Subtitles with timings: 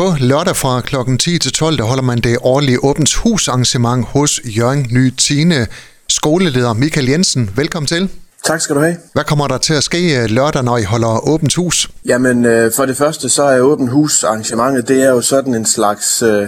[0.00, 0.96] På lørdag fra kl.
[1.18, 5.66] 10 til 12, der holder man det årlige åbent hus arrangement hos Jørgen Ny Tine.
[6.08, 8.08] Skoleleder Michael Jensen, velkommen til.
[8.44, 8.96] Tak skal du have.
[9.12, 11.90] Hvad kommer der til at ske øh, lørdag, når I holder åbent hus?
[12.06, 15.66] Jamen, øh, for det første, så er åbent hus arrangementet, det er jo sådan en
[15.66, 16.46] slags, øh,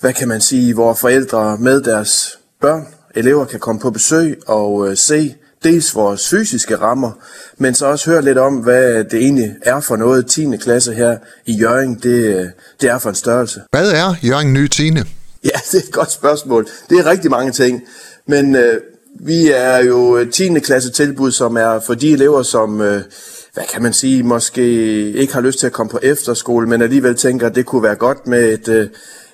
[0.00, 4.90] hvad kan man sige, hvor forældre med deres børn, elever kan komme på besøg og
[4.90, 5.34] øh, se
[5.64, 7.12] dels vores fysiske rammer,
[7.58, 10.56] men så også høre lidt om, hvad det egentlig er for noget 10.
[10.56, 11.16] klasse her
[11.46, 13.60] i Jørgen, det, det er for en størrelse.
[13.70, 15.04] Hvad er Jørgen Ny Tine?
[15.44, 16.66] Ja, det er et godt spørgsmål.
[16.90, 17.82] Det er rigtig mange ting,
[18.26, 18.80] men øh,
[19.20, 20.58] vi er jo 10.
[20.58, 23.02] klasse tilbud, som er for de elever, som, øh,
[23.54, 24.62] hvad kan man sige, måske
[25.12, 27.94] ikke har lyst til at komme på efterskole, men alligevel tænker, at det kunne være
[27.94, 28.88] godt med et, øh,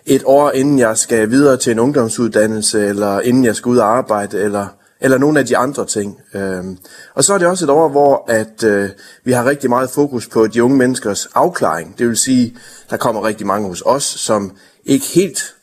[0.06, 3.96] et år, inden jeg skal videre til en ungdomsuddannelse, eller inden jeg skal ud og
[3.96, 4.66] arbejde, eller,
[5.04, 6.20] eller nogle af de andre ting.
[6.34, 6.78] Øhm,
[7.14, 8.90] og så er det også et år, hvor at, øh,
[9.24, 11.98] vi har rigtig meget fokus på de unge menneskers afklaring.
[11.98, 12.56] Det vil sige,
[12.90, 14.52] der kommer rigtig mange hos os, som
[14.84, 15.54] ikke helt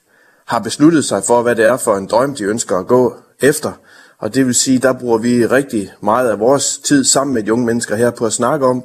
[0.47, 3.71] har besluttet sig for, hvad det er for en drøm, de ønsker at gå efter.
[4.19, 7.53] Og det vil sige, der bruger vi rigtig meget af vores tid sammen med de
[7.53, 8.83] unge mennesker her på at snakke om,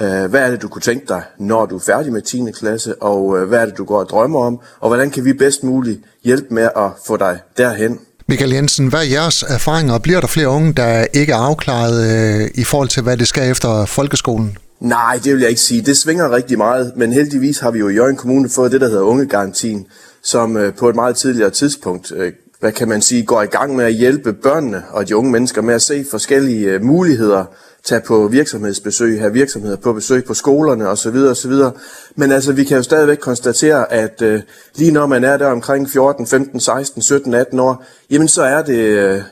[0.00, 2.50] øh, hvad er det, du kunne tænke dig, når du er færdig med 10.
[2.52, 5.32] klasse, og øh, hvad er det, du går og drømmer om, og hvordan kan vi
[5.32, 8.00] bedst muligt hjælpe med at få dig derhen.
[8.32, 9.98] Michael Jensen, hvad er jeres erfaringer?
[9.98, 13.50] Bliver der flere unge, der ikke er afklaret øh, i forhold til, hvad det skal
[13.50, 14.58] efter folkeskolen?
[14.80, 15.82] Nej, det vil jeg ikke sige.
[15.82, 18.88] Det svinger rigtig meget, men heldigvis har vi jo i Jørgen Kommune fået det, der
[18.88, 19.86] hedder ungegarantien,
[20.22, 23.76] som øh, på et meget tidligere tidspunkt øh, hvad kan man sige, går i gang
[23.76, 27.44] med at hjælpe børnene og de unge mennesker med at se forskellige øh, muligheder,
[27.84, 31.16] tage på virksomhedsbesøg, have virksomheder på besøg på skolerne osv.
[31.16, 31.52] osv.
[32.16, 34.42] Men altså, vi kan jo stadigvæk konstatere, at øh,
[34.74, 38.62] lige når man er der omkring 14, 15, 16, 17, 18 år, jamen så er
[38.62, 39.22] det, øh,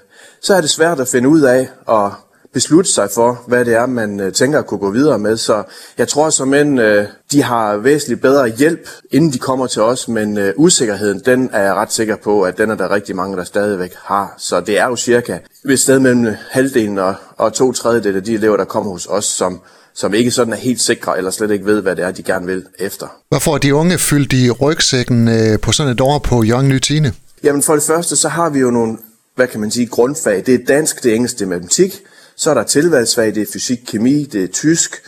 [0.40, 2.12] så er det svært at finde ud af og
[2.52, 5.36] beslutte sig for, hvad det er, man øh, tænker at kunne gå videre med.
[5.36, 5.62] Så
[5.98, 10.08] jeg tror som end øh, de har væsentligt bedre hjælp, inden de kommer til os,
[10.08, 13.36] men øh, usikkerheden, den er jeg ret sikker på, at den er der rigtig mange,
[13.36, 14.34] der stadigvæk har.
[14.38, 15.38] Så det er jo cirka
[15.70, 19.24] et sted mellem halvdelen og, og to tredjedel af de elever, der kommer hos os,
[19.24, 19.60] som
[19.94, 22.46] som ikke sådan er helt sikre, eller slet ikke ved, hvad det er, de gerne
[22.46, 23.06] vil efter.
[23.28, 25.28] Hvad får de unge fyldt i rygsækken
[25.62, 27.12] på sådan et år på Young Nytine?
[27.42, 28.98] Jamen for det første, så har vi jo nogle,
[29.36, 30.42] hvad kan man sige, grundfag.
[30.46, 32.00] Det er dansk, det er engelsk, det er matematik,
[32.40, 35.02] så er der tilvalgsfag, det er fysik, kemi, det er tysk,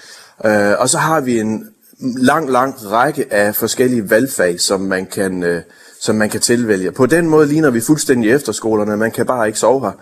[0.44, 1.66] øh, og så har vi en
[2.00, 5.62] lang, lang række af forskellige valgfag, som man kan, øh,
[6.00, 6.93] som man kan tilvælge.
[6.93, 9.93] På den måde ligner vi fuldstændig efterskolerne, man kan bare ikke sove her,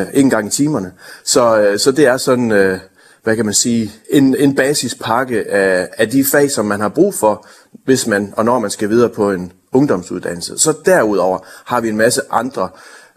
[0.00, 0.92] øh, ikke engang i timerne.
[1.24, 2.78] Så, øh, så det er sådan, øh,
[3.22, 7.14] hvad kan man sige, en, en basispakke af, af de fag, som man har brug
[7.14, 7.46] for,
[7.84, 10.58] hvis man, og når man skal videre på en ungdomsuddannelse.
[10.58, 12.68] Så derudover har vi en masse andre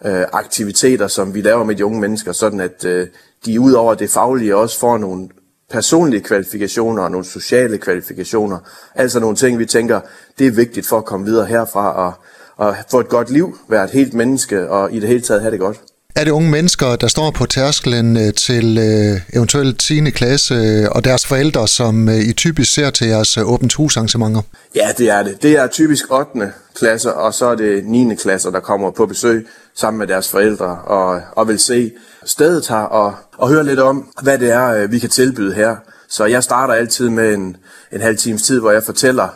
[0.05, 3.07] øh, aktiviteter, som vi laver med de unge mennesker, sådan at øh,
[3.45, 5.29] de ud over det faglige også får nogle
[5.69, 8.59] personlige kvalifikationer og nogle sociale kvalifikationer.
[8.95, 10.01] Altså nogle ting, vi tænker,
[10.39, 12.13] det er vigtigt for at komme videre herfra og,
[12.55, 15.51] og få et godt liv, være et helt menneske og i det hele taget have
[15.51, 15.81] det godt.
[16.19, 20.09] Er det unge mennesker, der står på tærsklen øh, til øh, eventuelt 10.
[20.09, 24.41] klasse, øh, og deres forældre, som øh, I typisk ser til jeres åbent hus arrangementer?
[24.75, 25.41] Ja, det er det.
[25.41, 26.51] Det er typisk 8.
[26.75, 28.15] klasse, og så er det 9.
[28.15, 31.91] klasse, der kommer på besøg sammen med deres forældre og, og vil se
[32.25, 35.75] stedet her og, og høre lidt om, hvad det er, vi kan tilbyde her.
[36.09, 37.57] Så jeg starter altid med en,
[37.91, 39.29] en halv times tid, hvor jeg fortæller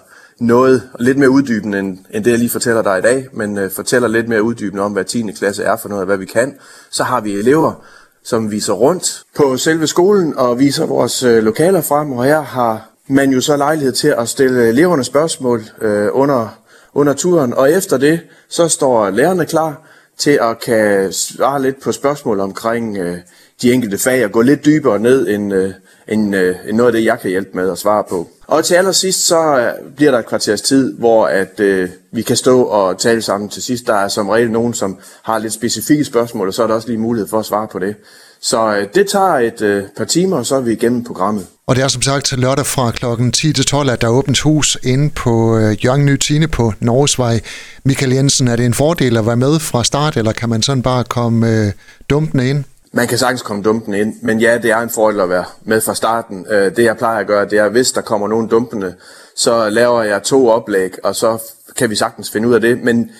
[0.43, 3.71] noget lidt mere uddybende, end, end det jeg lige fortæller dig i dag, men øh,
[3.71, 5.31] fortæller lidt mere uddybende om, hvad 10.
[5.31, 6.55] klasse er for noget, og hvad vi kan.
[6.91, 7.83] Så har vi elever,
[8.23, 12.89] som viser rundt på selve skolen og viser vores øh, lokaler frem, og her har
[13.07, 16.59] man jo så lejlighed til at stille eleverne spørgsmål øh, under,
[16.93, 19.81] under turen, og efter det, så står lærerne klar
[20.17, 23.17] til at kan svare lidt på spørgsmål omkring øh,
[23.63, 25.73] de enkelte fag og gå lidt dybere ned end, øh,
[26.07, 28.29] end, øh, end noget af det, jeg kan hjælpe med at svare på.
[28.47, 32.35] Og til allersidst, så øh, bliver der et kvarters tid, hvor at, øh, vi kan
[32.35, 33.87] stå og tale sammen til sidst.
[33.87, 36.87] Der er som regel nogen, som har lidt specifikke spørgsmål, og så er der også
[36.87, 37.95] lige mulighed for at svare på det.
[38.41, 41.47] Så øh, det tager et øh, par timer, og så er vi igennem programmet.
[41.67, 43.31] Og det er som sagt lørdag fra kl.
[43.31, 47.39] 10 til 12, at der åbent hus inde på øh, Jørgen Nytine på Norgesvej.
[47.83, 50.83] Michael Jensen, er det en fordel at være med fra start, eller kan man sådan
[50.83, 51.71] bare komme øh,
[52.09, 52.63] dumpende ind?
[52.95, 55.81] Man kan sagtens komme dumpende ind, men ja, det er en fordel at være med
[55.81, 56.45] fra starten.
[56.49, 58.95] Øh, det jeg plejer at gøre, det er, hvis der kommer nogen dumpende,
[59.35, 61.37] så laver jeg to oplæg, og så
[61.77, 62.83] kan vi sagtens finde ud af det.
[62.83, 63.11] Men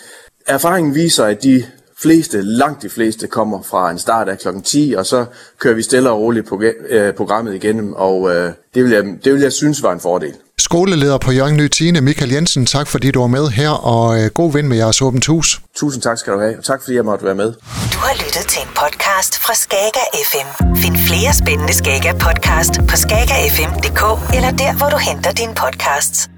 [0.48, 1.66] erfaringen viser, at de
[1.98, 4.48] fleste, langt de fleste, kommer fra en start af kl.
[4.64, 5.26] 10, og så
[5.60, 6.50] kører vi stille og roligt
[6.90, 10.34] øh, programmet igennem, og øh, det vil, jeg, det vil jeg synes var en fordel.
[10.74, 14.54] Skoleleder på Jørgen Ny Tine, Michael Jensen, tak fordi du var med her, og god
[14.54, 15.62] vind med jeres åbent hus.
[15.76, 17.54] Tusind tak skal du have, og tak fordi jeg måtte være med.
[17.94, 20.76] Du har lyttet til en podcast fra Skager FM.
[20.76, 24.04] Find flere spændende Skager podcast på skagerfm.dk
[24.36, 26.33] eller der, hvor du henter dine podcasts.